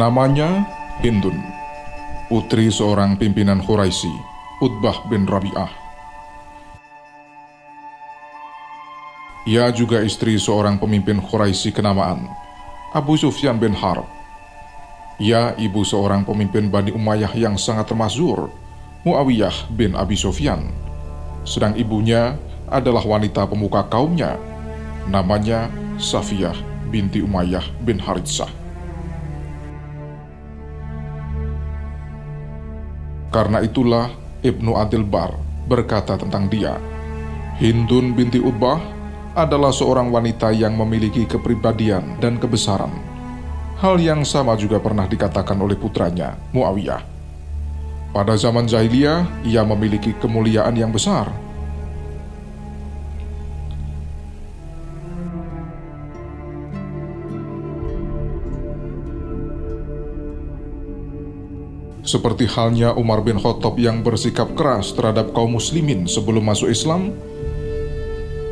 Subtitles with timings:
[0.00, 0.64] Namanya
[1.04, 1.36] Hindun,
[2.32, 4.08] putri seorang pimpinan Quraisy,
[4.64, 5.68] Utbah bin Rabi'ah.
[9.44, 12.32] Ia juga istri seorang pemimpin Quraisy kenamaan,
[12.96, 14.08] Abu Sufyan bin Harb.
[15.20, 18.48] Ia ibu seorang pemimpin Bani Umayyah yang sangat termasyhur,
[19.04, 20.64] Muawiyah bin Abi Sufyan.
[21.44, 22.40] Sedang ibunya
[22.72, 24.40] adalah wanita pemuka kaumnya,
[25.12, 25.68] namanya
[26.00, 26.56] Safiyah
[26.88, 28.48] binti Umayyah bin Haritsah.
[33.30, 34.10] Karena itulah
[34.42, 35.38] Ibnu Adil Bar
[35.70, 36.74] berkata tentang dia,
[37.62, 38.82] Hindun binti Ubah
[39.38, 42.90] adalah seorang wanita yang memiliki kepribadian dan kebesaran.
[43.78, 47.00] Hal yang sama juga pernah dikatakan oleh putranya, Muawiyah.
[48.10, 51.30] Pada zaman jahiliyah, ia memiliki kemuliaan yang besar.
[62.00, 67.12] Seperti halnya Umar bin Khattab yang bersikap keras terhadap kaum muslimin sebelum masuk Islam,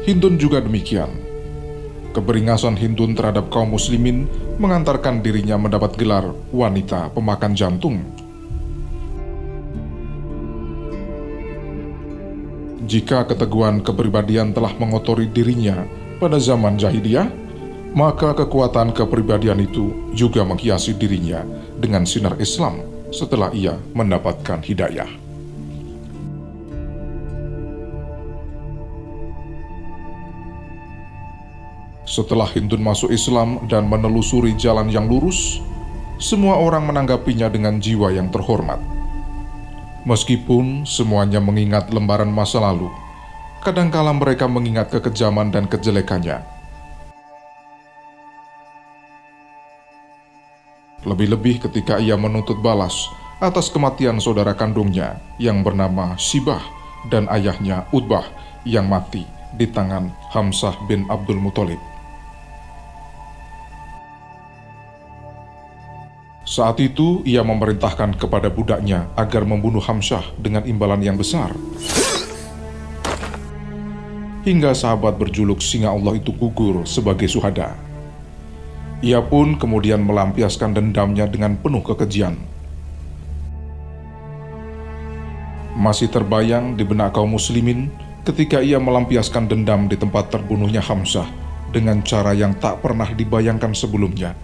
[0.04, 1.08] Hindun juga demikian.
[2.12, 4.28] Keberingasan Hindun terhadap kaum muslimin
[4.60, 8.04] mengantarkan dirinya mendapat gelar wanita pemakan jantung.
[12.88, 15.84] Jika keteguhan kepribadian telah mengotori dirinya
[16.16, 17.28] pada zaman jahiliyah,
[17.92, 21.44] maka kekuatan kepribadian itu juga menghiasi dirinya
[21.76, 25.08] dengan sinar Islam setelah ia mendapatkan hidayah.
[32.08, 35.60] Setelah Hindun masuk Islam dan menelusuri jalan yang lurus,
[36.16, 38.80] semua orang menanggapinya dengan jiwa yang terhormat.
[40.08, 42.88] Meskipun semuanya mengingat lembaran masa lalu,
[43.60, 46.57] kadangkala mereka mengingat kekejaman dan kejelekannya
[51.06, 56.62] Lebih-lebih ketika ia menuntut balas atas kematian saudara kandungnya yang bernama Sibah
[57.06, 58.26] dan ayahnya Utbah
[58.66, 59.22] yang mati
[59.54, 61.78] di tangan Hamzah bin Abdul Muthalib.
[66.48, 71.54] Saat itu ia memerintahkan kepada budaknya agar membunuh Hamzah dengan imbalan yang besar.
[74.48, 77.87] Hingga sahabat berjuluk singa Allah itu gugur sebagai suhada.
[78.98, 82.34] Ia pun kemudian melampiaskan dendamnya dengan penuh kekejian.
[85.78, 87.86] Masih terbayang di benak kaum muslimin
[88.26, 91.30] ketika ia melampiaskan dendam di tempat terbunuhnya Hamzah
[91.70, 94.34] dengan cara yang tak pernah dibayangkan sebelumnya,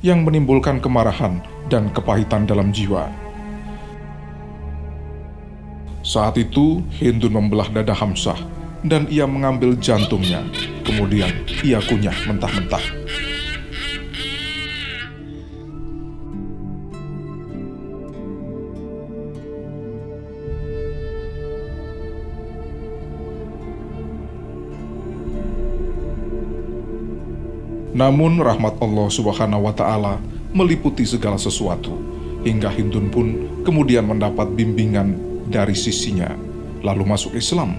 [0.00, 3.12] yang menimbulkan kemarahan dan kepahitan dalam jiwa.
[6.00, 8.40] Saat itu, Hindun membelah dada Hamzah
[8.80, 10.40] dan ia mengambil jantungnya.
[10.80, 12.80] Kemudian ia kunyah mentah-mentah.
[27.98, 30.22] Namun rahmat Allah Subhanahu wa taala
[30.54, 31.98] meliputi segala sesuatu
[32.46, 33.26] hingga Hindun pun
[33.66, 35.18] kemudian mendapat bimbingan
[35.50, 36.30] dari sisinya
[36.86, 37.74] lalu masuk Islam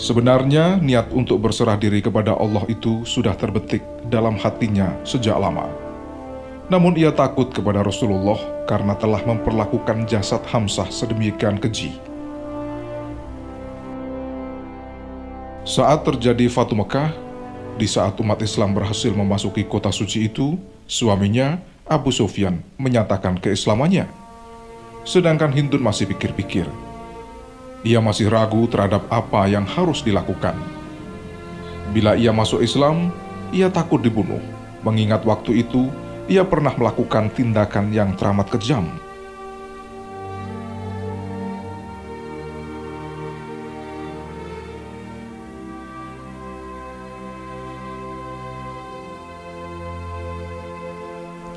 [0.00, 5.68] Sebenarnya, niat untuk berserah diri kepada Allah itu sudah terbetik dalam hatinya sejak lama.
[6.72, 11.92] Namun ia takut kepada Rasulullah karena telah memperlakukan jasad Hamzah sedemikian keji.
[15.68, 17.12] Saat terjadi Fatu Mekah,
[17.76, 20.56] di saat umat Islam berhasil memasuki kota suci itu,
[20.88, 24.08] suaminya Abu Sufyan menyatakan keislamannya.
[25.04, 26.66] Sedangkan Hindun masih pikir-pikir,
[27.82, 30.54] ia masih ragu terhadap apa yang harus dilakukan.
[31.90, 33.10] Bila ia masuk Islam,
[33.50, 34.40] ia takut dibunuh,
[34.86, 35.90] mengingat waktu itu
[36.30, 38.86] ia pernah melakukan tindakan yang teramat kejam.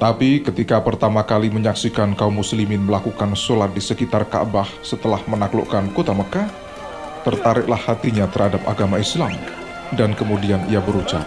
[0.05, 6.13] Tapi ketika pertama kali menyaksikan kaum muslimin melakukan sholat di sekitar Ka'bah setelah menaklukkan kota
[6.13, 6.45] Mekah,
[7.25, 9.33] tertariklah hatinya terhadap agama Islam
[9.97, 11.25] dan kemudian ia berucap,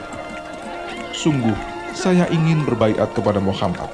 [1.11, 1.59] Sungguh
[1.91, 3.91] saya ingin berbaiat kepada Muhammad.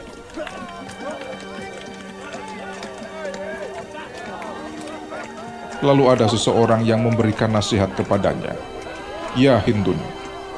[5.80, 8.52] Lalu ada seseorang yang memberikan nasihat kepadanya.
[9.32, 9.96] Ya Hindun,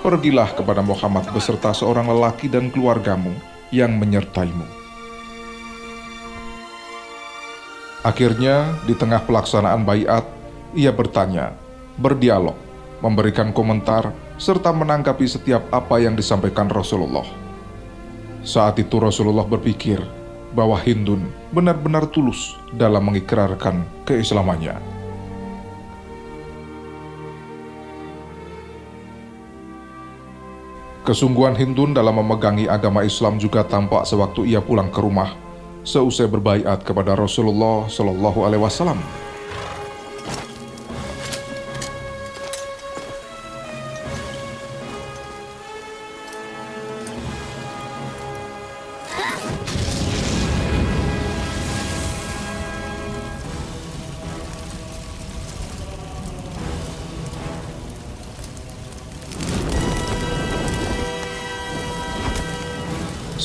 [0.02, 4.66] pergilah kepada Muhammad beserta seorang lelaki dan keluargamu yang menyertaimu.
[8.06, 10.22] Akhirnya, di tengah pelaksanaan bayat,
[10.78, 11.50] ia bertanya,
[11.98, 12.54] berdialog,
[13.02, 17.26] memberikan komentar, serta menanggapi setiap apa yang disampaikan Rasulullah.
[18.46, 19.98] Saat itu Rasulullah berpikir
[20.54, 24.78] bahwa Hindun benar-benar tulus dalam mengikrarkan keislamannya.
[31.06, 35.38] Kesungguhan Hindun dalam memegangi agama Islam juga tampak sewaktu ia pulang ke rumah
[35.86, 39.25] seusai berbaiat kepada Rasulullah Shallallahu Alaihi Wasallam.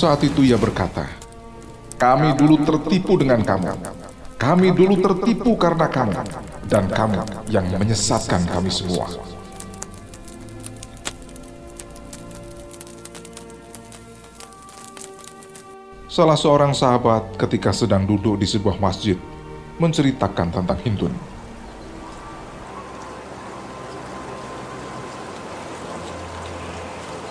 [0.02, 1.06] Saat itu ia berkata,
[2.02, 3.70] "Kami dulu tertipu dengan kamu.
[4.34, 6.18] Kami dulu tertipu karena kamu,
[6.66, 7.22] dan kamu
[7.54, 9.06] yang menyesatkan kami semua."
[16.10, 19.22] Salah seorang sahabat ketika sedang duduk di sebuah masjid
[19.78, 21.14] menceritakan tentang Hindun.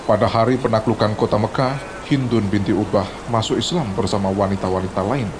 [0.06, 5.30] Pada hari penaklukan kota Mekah, Hindun binti Ubah masuk Islam bersama wanita-wanita lain.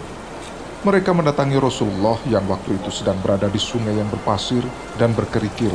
[0.86, 4.62] Mereka mendatangi Rasulullah yang waktu itu sedang berada di sungai yang berpasir
[4.94, 5.74] dan berkerikil.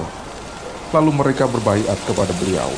[0.96, 2.72] Lalu mereka berbaiat kepada beliau.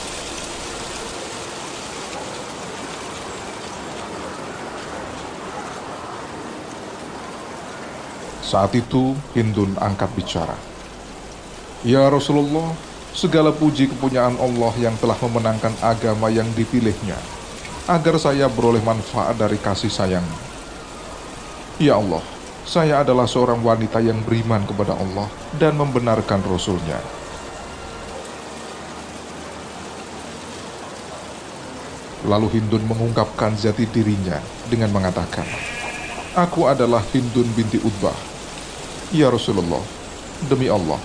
[8.41, 10.57] Saat itu Hindun angkat bicara.
[11.85, 12.73] Ya Rasulullah,
[13.13, 17.36] segala puji kepunyaan Allah yang telah memenangkan agama yang dipilihnya
[17.87, 20.27] agar saya beroleh manfaat dari kasih sayang.
[21.79, 22.19] Ya Allah,
[22.67, 26.99] saya adalah seorang wanita yang beriman kepada Allah dan membenarkan Rasulnya.
[32.27, 34.35] Lalu Hindun mengungkapkan jati dirinya
[34.67, 35.47] dengan mengatakan,
[36.35, 38.17] Aku adalah Hindun binti Utbah.
[39.15, 39.79] Ya Rasulullah,
[40.51, 40.99] demi Allah,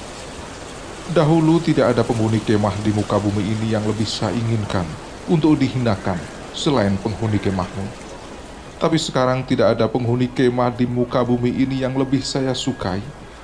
[1.14, 4.82] dahulu tidak ada penghuni kemah di muka bumi ini yang lebih saya inginkan
[5.30, 7.84] untuk dihinakan selain penghuni kemahmu.
[8.76, 13.00] Tapi sekarang tidak ada penghuni kemah di muka bumi ini yang lebih saya sukai,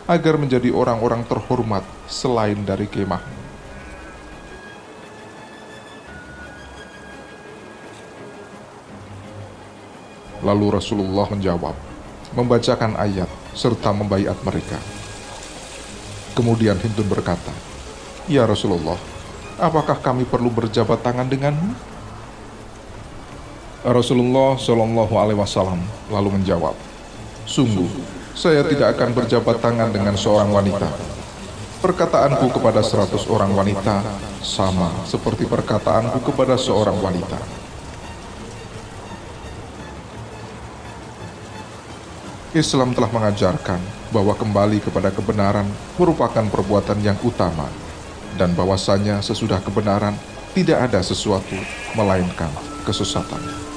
[0.09, 3.39] agar menjadi orang-orang terhormat selain dari kemahmu.
[10.39, 11.75] Lalu Rasulullah menjawab,
[12.33, 14.79] membacakan ayat serta membaiat mereka.
[16.39, 17.51] Kemudian Hindun berkata,
[18.31, 18.95] Ya Rasulullah,
[19.59, 21.98] apakah kami perlu berjabat tangan denganmu?
[23.88, 25.80] Rasulullah Shallallahu Alaihi Wasallam
[26.12, 26.76] lalu menjawab,
[27.49, 27.88] "Sungguh,
[28.37, 30.88] saya tidak akan berjabat tangan dengan seorang wanita.
[31.78, 34.02] Perkataanku kepada seratus orang wanita
[34.45, 37.38] sama seperti perkataanku kepada seorang wanita."
[42.57, 43.78] Islam telah mengajarkan
[44.09, 45.68] bahwa kembali kepada kebenaran
[46.00, 47.68] merupakan perbuatan yang utama
[48.40, 50.16] dan bahwasanya sesudah kebenaran
[50.57, 51.54] tidak ada sesuatu
[51.92, 52.49] melainkan
[52.88, 53.68] kesesatan.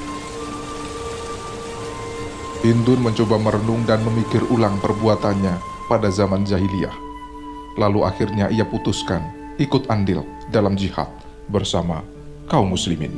[2.61, 5.57] Hindun mencoba merenung dan memikir ulang perbuatannya
[5.89, 6.93] pada zaman jahiliyah.
[7.73, 9.25] Lalu akhirnya ia putuskan
[9.57, 10.21] ikut andil
[10.53, 11.09] dalam jihad
[11.49, 12.05] bersama
[12.45, 13.09] kaum muslimin.